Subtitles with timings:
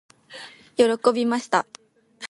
[0.77, 1.67] 喜びました。